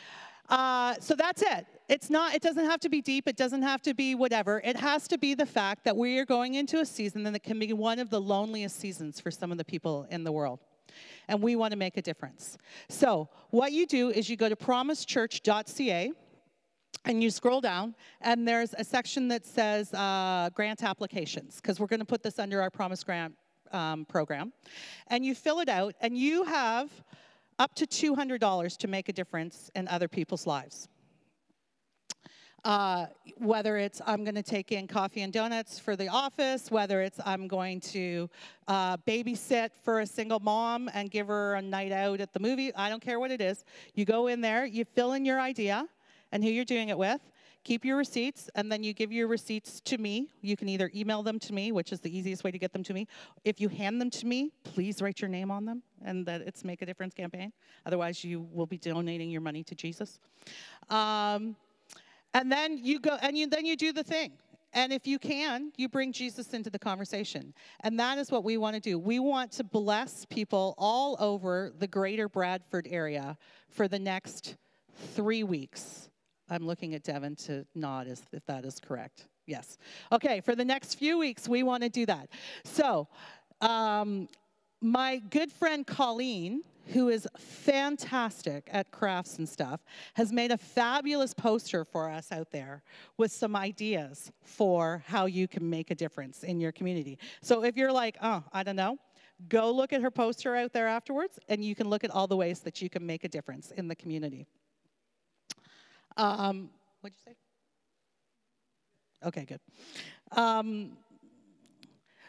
Uh, 0.50 0.96
so 1.00 1.16
that's 1.16 1.42
it. 1.42 1.66
It's 1.90 2.10
not, 2.10 2.34
it 2.34 2.42
doesn't 2.42 2.66
have 2.66 2.80
to 2.82 2.90
be 2.90 3.02
deep, 3.02 3.28
it 3.28 3.36
doesn't 3.36 3.62
have 3.62 3.82
to 3.84 3.94
be 3.94 4.16
whatever. 4.16 4.62
It 4.64 4.78
has 4.78 5.08
to 5.10 5.18
be 5.18 5.34
the 5.34 5.46
fact 5.46 5.84
that 5.86 5.96
we 5.96 6.18
are 6.20 6.26
going 6.26 6.56
into 6.56 6.80
a 6.80 6.86
season 6.86 7.24
that 7.24 7.44
can 7.44 7.60
be 7.60 7.74
one 7.74 8.00
of 8.00 8.10
the 8.10 8.22
loneliest 8.22 8.80
seasons 8.80 9.20
for 9.20 9.32
some 9.32 9.52
of 9.52 9.58
the 9.58 9.66
people 9.66 10.08
in 10.10 10.24
the 10.24 10.32
world. 10.32 10.60
And 11.28 11.42
we 11.42 11.56
want 11.56 11.72
to 11.72 11.78
make 11.78 11.98
a 11.98 12.02
difference. 12.02 12.58
So, 12.90 13.30
what 13.50 13.72
you 13.72 13.86
do 13.86 14.10
is 14.10 14.30
you 14.30 14.38
go 14.38 14.50
to 14.50 14.56
promisechurch.ca 14.56 16.12
and 17.06 17.24
you 17.24 17.30
scroll 17.30 17.60
down, 17.62 17.96
and 18.22 18.48
there's 18.48 18.74
a 18.78 18.84
section 18.84 19.28
that 19.30 19.46
says 19.46 19.94
uh, 19.94 20.50
grant 20.54 20.84
applications, 20.84 21.58
because 21.58 21.80
we're 21.80 21.88
going 21.88 22.00
to 22.00 22.06
put 22.06 22.24
this 22.24 22.40
under 22.40 22.62
our 22.62 22.70
Promise 22.70 23.04
Grant 23.04 23.36
um, 23.72 24.06
program. 24.06 24.54
And 25.08 25.26
you 25.26 25.36
fill 25.36 25.60
it 25.60 25.70
out, 25.70 25.96
and 26.00 26.18
you 26.18 26.44
have 26.44 26.90
up 27.60 27.76
to 27.76 27.86
$200 27.86 28.78
to 28.78 28.88
make 28.88 29.10
a 29.10 29.14
difference 29.14 29.70
in 29.76 29.88
other 29.88 30.08
people's 30.08 30.48
lives. 30.48 30.88
Uh, 32.64 33.08
whether 33.40 33.76
it's 33.76 34.02
I'm 34.06 34.24
going 34.24 34.36
to 34.36 34.44
take 34.44 34.72
in 34.72 34.88
coffee 34.88 35.22
and 35.22 35.34
donuts 35.34 35.80
for 35.80 35.98
the 35.98 36.08
office, 36.08 36.72
whether 36.72 37.02
it's 37.02 37.20
I'm 37.26 37.46
going 37.50 37.82
to 37.82 38.30
uh, 38.70 38.96
babysit 38.98 39.72
for 39.84 40.00
a 40.00 40.06
single 40.06 40.40
mom 40.40 40.90
and 40.94 41.12
give 41.12 41.28
her 41.28 41.56
a 41.56 41.62
night 41.62 41.92
out 41.92 42.22
at 42.22 42.32
the 42.32 42.40
movie, 42.40 42.74
I 42.74 42.88
don't 42.88 43.02
care 43.02 43.20
what 43.20 43.32
it 43.32 43.42
is. 43.42 43.66
You 43.96 44.06
go 44.06 44.28
in 44.28 44.40
there, 44.40 44.66
you 44.66 44.86
fill 44.86 45.12
in 45.12 45.26
your 45.26 45.42
idea, 45.42 45.86
and 46.32 46.42
who 46.42 46.50
you're 46.50 46.64
doing 46.64 46.88
it 46.88 46.98
with. 46.98 47.20
Keep 47.64 47.86
your 47.86 47.96
receipts, 47.96 48.50
and 48.56 48.70
then 48.70 48.84
you 48.84 48.94
give 48.94 49.12
your 49.12 49.28
receipts 49.28 49.80
to 49.82 49.98
me. 49.98 50.28
You 50.42 50.58
can 50.58 50.68
either 50.68 50.92
email 50.94 51.24
them 51.24 51.40
to 51.40 51.54
me, 51.54 51.72
which 51.72 51.94
is 51.94 52.02
the 52.02 52.16
easiest 52.16 52.44
way 52.44 52.52
to 52.52 52.60
get 52.60 52.74
them 52.74 52.84
to 52.84 52.94
me. 52.94 53.08
If 53.46 53.62
you 53.62 53.70
hand 53.70 54.02
them 54.02 54.10
to 54.10 54.26
me, 54.26 54.52
please 54.64 55.02
write 55.02 55.22
your 55.22 55.30
name 55.30 55.50
on 55.50 55.66
them 55.66 55.82
and 56.04 56.26
that 56.26 56.42
it's 56.42 56.66
Make 56.66 56.82
a 56.82 56.86
Difference 56.86 57.14
campaign. 57.14 57.54
Otherwise, 57.86 58.24
you 58.24 58.48
will 58.52 58.66
be 58.66 58.78
donating 58.78 59.30
your 59.30 59.40
money 59.40 59.64
to 59.64 59.76
Jesus. 59.76 60.20
Um, 60.90 61.56
and 62.34 62.52
then 62.52 62.80
you 62.84 63.00
go, 63.00 63.18
and 63.22 63.38
you, 63.38 63.48
then 63.48 63.66
you 63.66 63.78
do 63.78 63.94
the 63.94 64.04
thing. 64.04 64.34
And 64.74 64.92
if 64.92 65.06
you 65.06 65.20
can, 65.20 65.72
you 65.78 65.88
bring 65.88 66.12
Jesus 66.12 66.54
into 66.54 66.70
the 66.70 66.80
conversation. 66.80 67.54
And 67.82 68.00
that 68.00 68.18
is 68.18 68.32
what 68.32 68.44
we 68.44 68.58
want 68.58 68.76
to 68.76 68.82
do. 68.82 68.98
We 68.98 69.20
want 69.20 69.52
to 69.54 69.64
bless 69.64 70.26
people 70.26 70.74
all 70.78 71.16
over 71.20 71.72
the 71.78 71.88
greater 71.88 72.28
Bradford 72.28 72.88
area 72.90 73.38
for 73.70 73.88
the 73.88 74.00
next 74.00 74.56
three 75.14 75.44
weeks. 75.44 76.10
I'm 76.50 76.66
looking 76.66 76.94
at 76.94 77.04
Devin 77.04 77.36
to 77.48 77.66
nod 77.76 78.08
as 78.08 78.22
if 78.32 78.46
that 78.46 78.66
is 78.66 78.80
correct. 78.80 79.28
Yes. 79.46 79.78
Okay, 80.12 80.42
for 80.42 80.56
the 80.56 80.66
next 80.66 80.96
few 80.96 81.18
weeks, 81.18 81.48
we 81.48 81.64
want 81.64 81.84
to 81.84 81.90
do 81.90 82.06
that. 82.06 82.30
So, 82.64 83.08
um, 83.62 84.28
my 84.82 85.22
good 85.30 85.52
friend 85.52 85.88
Colleen, 85.88 86.62
who 86.88 87.08
is 87.08 87.26
fantastic 87.38 88.70
at 88.72 88.92
crafts 88.92 89.38
and 89.38 89.48
stuff, 89.48 89.82
has 90.16 90.34
made 90.34 90.52
a 90.52 90.58
fabulous 90.58 91.34
poster 91.34 91.86
for 91.86 92.10
us 92.10 92.32
out 92.32 92.52
there 92.52 92.84
with 93.18 93.32
some 93.32 93.56
ideas 93.56 94.32
for 94.44 95.02
how 95.08 95.26
you 95.26 95.48
can 95.48 95.70
make 95.70 95.92
a 95.92 95.96
difference 95.96 96.44
in 96.44 96.60
your 96.60 96.74
community. 96.74 97.18
So 97.42 97.64
if 97.64 97.78
you're 97.78 97.94
like, 97.94 98.18
oh, 98.22 98.44
I 98.52 98.64
don't 98.64 98.76
know, 98.76 98.98
go 99.48 99.72
look 99.72 99.94
at 99.94 100.02
her 100.02 100.12
poster 100.12 100.56
out 100.56 100.74
there 100.74 100.88
afterwards, 100.88 101.40
and 101.48 101.64
you 101.64 101.76
can 101.76 101.90
look 101.90 102.04
at 102.04 102.12
all 102.12 102.28
the 102.28 102.38
ways 102.38 102.60
that 102.62 102.82
you 102.82 102.90
can 102.90 103.06
make 103.06 103.24
a 103.24 103.30
difference 103.30 103.72
in 103.72 103.88
the 103.88 103.96
community. 103.96 104.46
Um, 106.18 106.70
what'd 107.02 107.18
you 107.26 107.32
say? 107.32 107.38
Okay, 109.28 109.46
good. 109.46 109.60
Um, 110.32 110.98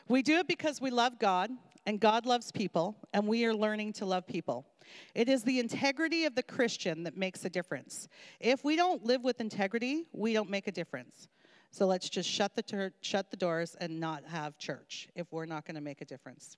we 0.09 0.23
do 0.23 0.39
it 0.39 0.49
because 0.49 0.81
we 0.81 0.91
love 0.91 1.19
God 1.19 1.51
and 1.87 2.01
God 2.01 2.25
loves 2.25 2.51
people, 2.51 2.97
and 3.13 3.27
we 3.27 3.45
are 3.45 3.55
learning 3.55 3.93
to 3.95 4.07
love 4.07 4.27
people. 4.27 4.67
It 5.15 5.29
is 5.29 5.43
the 5.43 5.59
integrity 5.59 6.25
of 6.25 6.35
the 6.35 6.43
Christian 6.43 7.03
that 7.03 7.17
makes 7.17 7.45
a 7.45 7.51
difference. 7.51 8.09
If 8.41 8.65
we 8.65 8.75
don't 8.75 9.05
live 9.05 9.23
with 9.23 9.41
integrity, 9.41 10.05
we 10.13 10.33
don't 10.33 10.49
make 10.49 10.67
a 10.67 10.73
difference. 10.73 11.29
So 11.71 11.87
let's 11.87 12.09
just 12.09 12.29
shut 12.29 12.55
the, 12.55 12.63
ter- 12.63 12.95
shut 13.03 13.31
the 13.31 13.37
doors 13.37 13.77
and 13.81 14.01
not 14.01 14.25
have 14.25 14.57
church 14.57 15.09
if 15.15 15.31
we're 15.31 15.45
not 15.45 15.67
going 15.67 15.75
to 15.75 15.81
make 15.81 16.01
a 16.01 16.05
difference. 16.05 16.57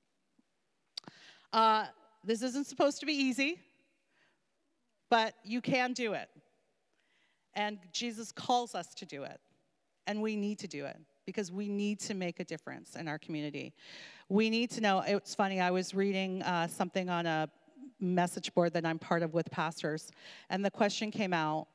Uh, 1.53 1.87
this 2.23 2.43
isn't 2.43 2.67
supposed 2.67 3.01
to 3.01 3.07
be 3.07 3.15
easy, 3.15 3.59
but 5.11 5.35
you 5.43 5.61
can 5.61 5.93
do 5.93 6.13
it. 6.13 6.29
And 7.57 7.79
Jesus 7.91 8.31
calls 8.31 8.75
us 8.75 8.95
to 8.95 9.05
do 9.05 9.25
it, 9.25 9.41
and 10.07 10.23
we 10.23 10.37
need 10.37 10.59
to 10.61 10.69
do 10.69 10.85
it 10.85 10.99
because 11.25 11.51
we 11.51 11.69
need 11.69 11.99
to 12.01 12.15
make 12.15 12.39
a 12.39 12.45
difference 12.45 12.95
in 12.95 13.09
our 13.09 13.19
community. 13.19 13.75
We 14.29 14.51
need 14.51 14.71
to 14.73 14.81
know. 14.81 15.01
It's 15.01 15.35
funny, 15.35 15.61
I 15.61 15.71
was 15.71 15.95
reading 15.95 16.43
uh, 16.43 16.69
something 16.69 17.09
on 17.09 17.27
a 17.27 17.49
message 17.99 18.55
board 18.55 18.75
that 18.75 18.85
I'm 18.85 18.99
part 18.99 19.23
of 19.23 19.35
with 19.35 19.51
pastors, 19.51 20.13
and 20.51 20.65
the 20.65 20.71
question 20.71 21.11
came 21.11 21.33
out 21.33 21.67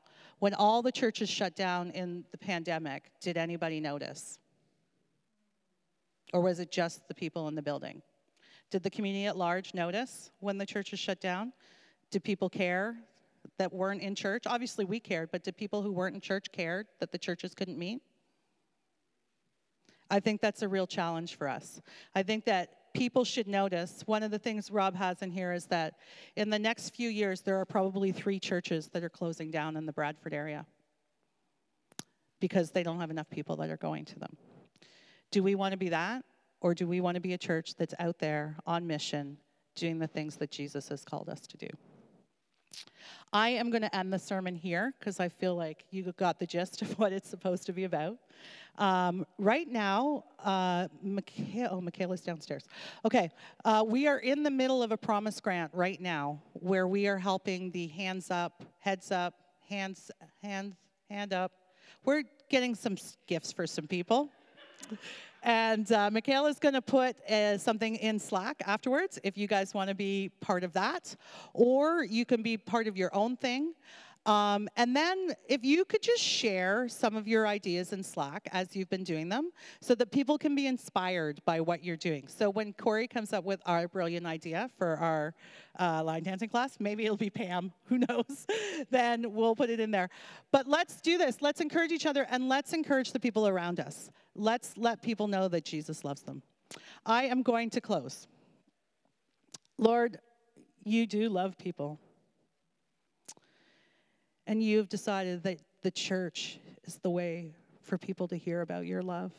when 0.42 0.54
all 0.56 0.82
the 0.82 0.92
churches 0.92 1.30
shut 1.30 1.56
down 1.56 1.92
in 1.92 2.26
the 2.32 2.38
pandemic, 2.38 3.12
did 3.22 3.38
anybody 3.38 3.80
notice? 3.80 4.40
Or 6.34 6.42
was 6.42 6.60
it 6.60 6.72
just 6.72 7.08
the 7.08 7.14
people 7.14 7.48
in 7.48 7.54
the 7.54 7.62
building? 7.62 8.02
Did 8.72 8.82
the 8.82 8.90
community 8.90 9.28
at 9.28 9.38
large 9.38 9.76
notice 9.76 10.32
when 10.40 10.58
the 10.58 10.66
churches 10.66 11.00
shut 11.00 11.22
down? 11.22 11.54
Did 12.10 12.24
people 12.24 12.50
care 12.50 12.96
that 13.58 13.74
weren't 13.74 14.02
in 14.02 14.16
church? 14.16 14.44
Obviously, 14.46 14.86
we 14.86 15.00
cared, 15.00 15.32
but 15.32 15.44
did 15.44 15.58
people 15.58 15.82
who 15.82 15.92
weren't 15.92 16.16
in 16.16 16.22
church 16.22 16.52
care 16.52 16.86
that 17.00 17.12
the 17.12 17.18
churches 17.18 17.54
couldn't 17.54 17.78
meet? 17.78 18.02
I 20.10 20.20
think 20.20 20.42
that's 20.42 20.62
a 20.62 20.68
real 20.68 20.88
challenge 20.88 21.38
for 21.38 21.48
us. 21.48 21.82
I 22.14 22.24
think 22.24 22.46
that 22.46 22.94
people 22.94 23.24
should 23.24 23.48
notice. 23.48 24.04
One 24.06 24.24
of 24.24 24.32
the 24.32 24.40
things 24.40 24.70
Rob 24.70 24.96
has 24.96 25.22
in 25.22 25.32
here 25.32 25.54
is 25.54 25.66
that 25.68 25.96
in 26.36 26.50
the 26.50 26.60
next 26.60 26.90
few 26.90 27.10
years, 27.10 27.42
there 27.42 27.60
are 27.60 27.66
probably 27.66 28.12
three 28.12 28.40
churches 28.40 28.90
that 28.90 29.04
are 29.04 29.10
closing 29.10 29.52
down 29.52 29.78
in 29.78 29.86
the 29.86 29.94
Bradford 29.94 30.34
area 30.34 30.66
because 32.42 32.72
they 32.72 32.84
don't 32.84 33.00
have 33.00 33.12
enough 33.12 33.30
people 33.30 33.56
that 33.58 33.70
are 33.70 33.78
going 33.78 34.04
to 34.06 34.20
them. 34.20 34.36
Do 35.32 35.44
we 35.44 35.56
want 35.56 35.72
to 35.72 35.78
be 35.78 35.90
that? 35.90 36.26
Or 36.60 36.76
do 36.76 36.88
we 36.88 37.02
want 37.02 37.16
to 37.16 37.22
be 37.22 37.34
a 37.34 37.38
church 37.38 37.76
that's 37.76 37.96
out 37.98 38.20
there 38.20 38.58
on 38.68 38.86
mission, 38.86 39.38
doing 39.76 39.98
the 39.98 40.08
things 40.08 40.36
that 40.38 40.52
Jesus 40.52 40.90
has 40.90 41.04
called 41.04 41.30
us 41.30 41.42
to 41.48 41.58
do? 41.58 41.68
I 43.34 43.50
am 43.50 43.70
going 43.70 43.82
to 43.82 43.96
end 43.96 44.12
the 44.12 44.20
sermon 44.20 44.56
here 44.56 44.94
because 45.00 45.20
I 45.20 45.30
feel 45.30 45.56
like 45.56 45.86
you 45.90 46.12
got 46.18 46.40
the 46.40 46.46
gist 46.46 46.82
of 46.82 46.92
what 47.00 47.14
it's 47.14 47.30
supposed 47.30 47.66
to 47.68 47.74
be 47.74 47.86
about. 47.86 48.18
Um, 48.78 49.26
right 49.38 49.68
now, 49.68 50.24
uh, 50.44 50.88
Michaela, 51.04 51.70
oh, 51.72 51.82
Michaela's 51.82 52.22
downstairs. 52.22 52.68
Okay, 53.06 53.30
uh, 53.66 53.84
we 53.86 54.08
are 54.08 54.20
in 54.20 54.44
the 54.44 54.52
middle 54.52 54.82
of 54.82 54.92
a 54.92 54.98
promise 54.98 55.40
grant 55.40 55.72
right 55.74 56.00
now 56.02 56.42
where 56.54 56.88
we 56.88 57.08
are 57.08 57.18
helping 57.18 57.72
the 57.72 57.88
hands 57.88 58.32
up, 58.32 58.64
heads 58.80 59.12
up, 59.12 59.36
hands, 59.68 60.12
hands, 60.42 60.76
hand 61.10 61.34
up. 61.34 61.52
We're 62.06 62.24
getting 62.50 62.76
some 62.76 62.98
gifts 63.28 63.52
for 63.52 63.68
some 63.68 63.88
people. 63.88 64.30
And 65.44 65.92
uh, 65.92 66.12
Michaela's 66.12 66.60
going 66.60 66.76
to 66.76 66.82
put 66.82 67.20
uh, 67.28 67.58
something 67.58 67.96
in 67.96 68.20
Slack 68.20 68.62
afterwards 68.66 69.20
if 69.24 69.38
you 69.38 69.48
guys 69.48 69.74
want 69.74 69.90
to 69.90 69.96
be 69.96 70.30
part 70.40 70.64
of 70.64 70.74
that. 70.74 71.16
Or 71.54 72.04
you 72.04 72.26
can 72.26 72.44
be 72.44 72.58
part 72.58 72.88
of 72.88 72.96
your 72.96 73.14
own 73.16 73.38
thing. 73.38 73.74
Um, 74.28 74.70
and 74.76 74.96
then 74.96 75.34
if 75.50 75.64
you 75.64 75.84
could 75.84 76.04
just 76.04 76.22
share 76.22 76.88
some 76.88 77.16
of 77.16 77.28
your 77.28 77.48
ideas 77.48 77.92
in 77.92 78.04
Slack 78.04 78.48
as 78.52 78.76
you've 78.76 78.90
been 78.90 79.04
doing 79.04 79.30
them 79.30 79.52
so 79.82 79.96
that 79.96 80.12
people 80.12 80.38
can 80.38 80.54
be 80.54 80.68
inspired 80.68 81.42
by 81.44 81.60
what 81.60 81.84
you're 81.84 81.98
doing. 81.98 82.28
So 82.28 82.52
when 82.52 82.74
Corey 82.74 83.08
comes 83.08 83.34
up 83.34 83.44
with 83.44 83.62
our 83.66 83.88
brilliant 83.88 84.28
idea 84.28 84.70
for 84.78 84.96
our 84.98 85.34
uh, 85.80 86.04
line 86.04 86.22
dancing 86.22 86.50
class, 86.50 86.78
maybe 86.80 87.06
it'll 87.06 87.18
be 87.18 87.32
Pam, 87.32 87.74
who 87.86 87.98
knows, 87.98 88.46
then 88.92 89.34
we'll 89.34 89.56
put 89.56 89.72
it 89.72 89.80
in 89.80 89.90
there. 89.90 90.10
But 90.52 90.68
let's 90.68 91.02
do 91.02 91.18
this. 91.18 91.42
Let's 91.42 91.60
encourage 91.60 91.92
each 91.92 92.06
other 92.06 92.28
and 92.30 92.48
let's 92.48 92.74
encourage 92.74 93.14
the 93.14 93.20
people 93.20 93.48
around 93.48 93.80
us. 93.80 94.12
Let's 94.36 94.78
let 94.78 95.02
people 95.02 95.28
know 95.28 95.48
that 95.48 95.66
Jesus 95.66 96.04
loves 96.04 96.22
them. 96.22 96.44
I 97.08 97.24
am 97.24 97.42
going 97.42 97.72
to 97.72 97.82
close. 97.82 98.28
Lord, 99.80 100.20
you 100.84 101.08
do 101.08 101.28
love 101.28 101.58
people. 101.58 102.00
And 104.52 104.62
you've 104.62 104.90
decided 104.90 105.44
that 105.44 105.62
the 105.82 105.92
church 105.92 106.60
is 106.84 106.98
the 106.98 107.10
way 107.10 107.54
for 107.84 107.98
people 107.98 108.28
to 108.28 108.36
hear 108.36 108.60
about 108.60 108.86
your 108.86 109.02
love. 109.02 109.32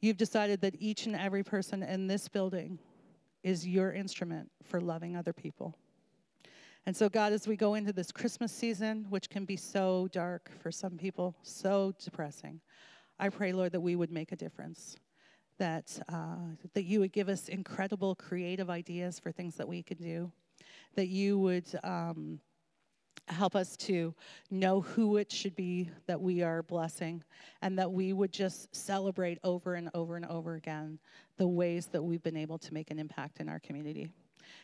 You've 0.00 0.16
decided 0.16 0.60
that 0.62 0.74
each 0.80 1.06
and 1.06 1.14
every 1.14 1.44
person 1.44 1.84
in 1.84 2.08
this 2.08 2.26
building 2.26 2.80
is 3.44 3.64
your 3.64 3.92
instrument 3.92 4.50
for 4.64 4.80
loving 4.80 5.16
other 5.16 5.32
people. 5.32 5.76
And 6.86 6.96
so, 6.96 7.08
God, 7.08 7.32
as 7.32 7.46
we 7.46 7.54
go 7.54 7.74
into 7.74 7.92
this 7.92 8.10
Christmas 8.10 8.50
season, 8.50 9.06
which 9.10 9.30
can 9.30 9.44
be 9.44 9.56
so 9.56 10.08
dark 10.10 10.50
for 10.60 10.72
some 10.72 10.98
people, 10.98 11.36
so 11.44 11.94
depressing, 12.02 12.60
I 13.20 13.28
pray, 13.28 13.52
Lord, 13.52 13.70
that 13.70 13.80
we 13.80 13.94
would 13.94 14.10
make 14.10 14.32
a 14.32 14.36
difference. 14.36 14.96
That, 15.58 16.00
uh, 16.08 16.56
that 16.74 16.82
you 16.82 16.98
would 16.98 17.12
give 17.12 17.28
us 17.28 17.48
incredible 17.48 18.16
creative 18.16 18.70
ideas 18.70 19.20
for 19.20 19.30
things 19.30 19.54
that 19.54 19.68
we 19.68 19.84
can 19.84 19.98
do. 19.98 20.32
That 20.96 21.06
you 21.06 21.38
would 21.38 21.68
um, 21.84 22.40
help 23.28 23.54
us 23.54 23.76
to 23.76 24.14
know 24.50 24.80
who 24.80 25.16
it 25.16 25.30
should 25.30 25.54
be 25.54 25.88
that 26.06 26.20
we 26.20 26.42
are 26.42 26.62
blessing, 26.62 27.22
and 27.62 27.78
that 27.78 27.90
we 27.90 28.12
would 28.12 28.32
just 28.32 28.74
celebrate 28.74 29.38
over 29.44 29.74
and 29.74 29.90
over 29.94 30.16
and 30.16 30.26
over 30.26 30.54
again 30.54 30.98
the 31.36 31.46
ways 31.46 31.86
that 31.86 32.02
we've 32.02 32.22
been 32.22 32.36
able 32.36 32.58
to 32.58 32.74
make 32.74 32.90
an 32.90 32.98
impact 32.98 33.40
in 33.40 33.48
our 33.48 33.60
community. 33.60 34.10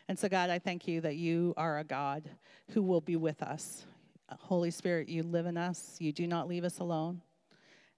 And 0.08 0.18
so, 0.18 0.28
God, 0.28 0.50
I 0.50 0.58
thank 0.58 0.86
you 0.88 1.00
that 1.00 1.16
you 1.16 1.54
are 1.56 1.78
a 1.78 1.84
God 1.84 2.28
who 2.70 2.82
will 2.82 3.00
be 3.00 3.16
with 3.16 3.42
us. 3.42 3.86
Holy 4.30 4.70
Spirit, 4.70 5.08
you 5.08 5.22
live 5.22 5.46
in 5.46 5.56
us, 5.56 5.96
you 6.00 6.12
do 6.12 6.26
not 6.26 6.48
leave 6.48 6.64
us 6.64 6.80
alone, 6.80 7.22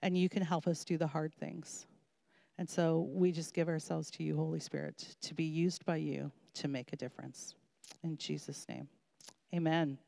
and 0.03 0.17
you 0.17 0.29
can 0.29 0.43
help 0.43 0.67
us 0.67 0.85
do 0.85 0.99
the 0.99 1.07
hard 1.07 1.33
things. 1.35 1.87
And 2.59 2.69
so 2.69 3.09
we 3.13 3.33
just 3.33 3.55
give 3.55 3.69
ourselves 3.69 4.11
to 4.13 4.23
you, 4.23 4.37
Holy 4.37 4.61
Spirit, 4.61 5.17
to 5.23 5.35
be 5.35 5.45
used 5.45 5.85
by 5.85 5.97
you 5.97 6.31
to 6.55 6.69
make 6.69 6.93
a 6.93 6.97
difference. 6.97 7.55
In 8.03 8.19
Jesus' 8.19 8.67
name, 8.69 8.89
amen. 9.55 9.99